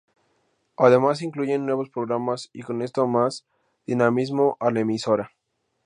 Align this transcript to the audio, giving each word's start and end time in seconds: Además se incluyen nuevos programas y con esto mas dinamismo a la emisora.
Además 0.77 1.19
se 1.19 1.25
incluyen 1.25 1.63
nuevos 1.67 1.91
programas 1.91 2.49
y 2.53 2.63
con 2.63 2.81
esto 2.81 3.05
mas 3.05 3.45
dinamismo 3.85 4.57
a 4.59 4.71
la 4.71 4.79
emisora. 4.79 5.29